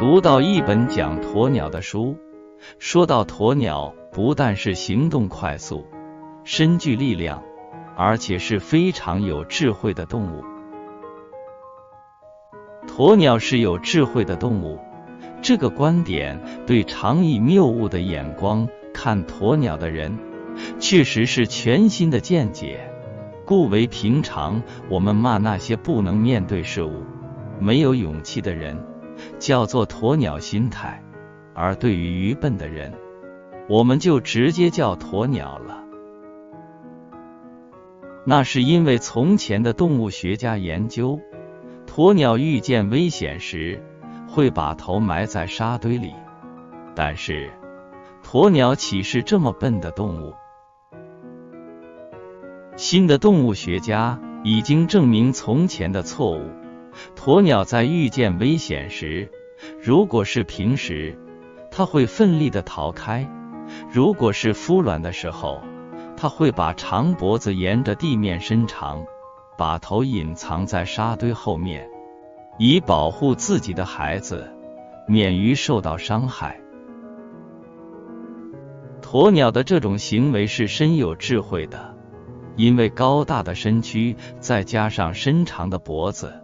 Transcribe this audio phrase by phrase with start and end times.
[0.00, 2.16] 读到一本讲鸵鸟的书，
[2.78, 5.84] 说到鸵鸟不但是行动快速、
[6.42, 7.42] 身具力量，
[7.98, 10.42] 而且是非常有智慧的动物。
[12.86, 14.78] 鸵鸟是有智慧的动物，
[15.42, 20.18] 这个观点对常以谬误的眼光看鸵鸟的人，
[20.78, 22.90] 确实是全新的见解。
[23.44, 27.04] 故为平常我们骂那些不能面对事物、
[27.58, 28.82] 没有勇气的人，
[29.38, 31.02] 叫做鸵鸟心态；
[31.54, 32.92] 而对于愚笨的人，
[33.68, 35.84] 我们就直接叫鸵鸟了。
[38.24, 41.18] 那是因为从前的动物学家研究，
[41.86, 43.82] 鸵鸟遇见危险时
[44.28, 46.12] 会把头埋在沙堆里。
[46.94, 47.50] 但是，
[48.22, 50.34] 鸵鸟岂是这么笨的动物？
[52.76, 56.59] 新的动物学家已经证明从前的错误。
[57.16, 59.30] 鸵鸟在遇见危险时，
[59.82, 61.16] 如果是平时，
[61.70, 63.26] 它会奋力的逃开；
[63.92, 65.60] 如果是孵卵的时候，
[66.16, 69.04] 它会把长脖子沿着地面伸长，
[69.58, 71.88] 把头隐藏在沙堆后面，
[72.58, 74.50] 以保护自己的孩子
[75.06, 76.60] 免于受到伤害。
[79.02, 81.94] 鸵鸟的这种行为是深有智慧的。
[82.56, 86.34] 因为高大的身躯，再加上伸长的脖子，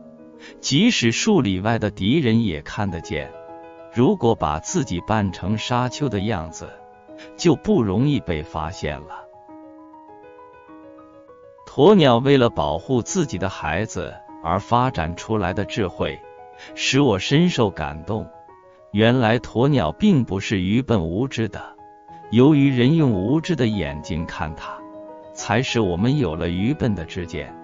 [0.60, 3.32] 即使数里外的敌人也看得见。
[3.94, 6.68] 如果把自己扮成沙丘的样子，
[7.36, 9.24] 就不容易被发现了。
[11.66, 16.18] 鸵鸟为了保护自己的孩子而发展出来的智慧，
[16.74, 18.26] 使我深受感动。
[18.92, 21.76] 原来鸵鸟并不是愚笨无知的，
[22.30, 24.76] 由于人用无知的眼睛看它。
[25.34, 27.54] 才使我们有了愚笨的知见。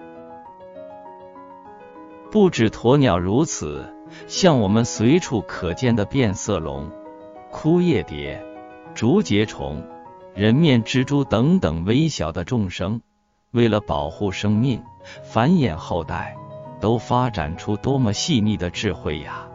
[2.33, 3.93] 不止鸵鸟如此，
[4.25, 6.89] 像我们随处可见的变色龙、
[7.51, 8.43] 枯叶蝶、
[8.95, 9.85] 竹节虫、
[10.33, 13.01] 人面蜘蛛等等微小的众生，
[13.51, 14.81] 为了保护生命、
[15.21, 16.35] 繁衍后代，
[16.81, 19.47] 都发展出多么细腻的智慧呀！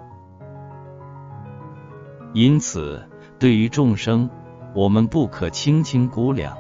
[2.32, 3.04] 因此，
[3.41, 4.30] 对于众生，
[4.72, 6.56] 我们不可轻轻估量。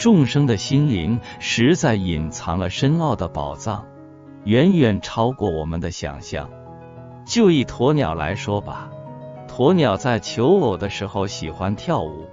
[0.00, 3.86] 众生的心灵实在隐藏了深奥的宝藏，
[4.44, 6.50] 远远超过我们的想象。
[7.26, 8.90] 就以鸵鸟来说吧，
[9.48, 12.26] 鸵鸟在求偶的时候喜欢跳舞，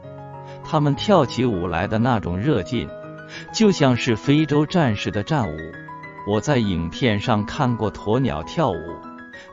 [0.63, 2.89] 它们跳起舞来的那种热劲，
[3.53, 5.57] 就像是非洲战士的战舞。
[6.27, 8.75] 我在影片上看过鸵鸟跳舞，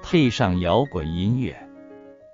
[0.03, 1.57] 配上摇滚音乐，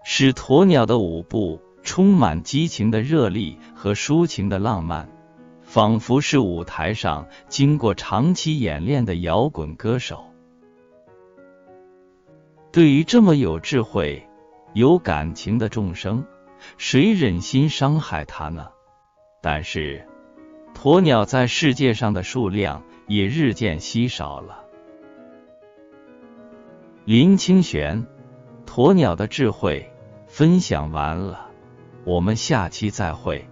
[0.04, 5.08] 使鸵鸟的舞步充满激情的热力和抒情的浪漫。
[5.74, 10.24] 仿佛是舞台上经过长期演练的摇滚歌手。
[12.70, 14.24] 对于这么有智慧、
[14.72, 16.24] 有感情的众生，
[16.78, 18.68] 谁忍心伤害他呢？
[19.42, 20.06] 但是，
[20.74, 24.64] 鸵鸟在世界上的数量也日渐稀少了。
[27.04, 28.06] 林清玄，
[28.64, 29.90] 鸵鸟的智慧
[30.28, 31.50] 分享完了，
[32.04, 33.44] 我们下期再会。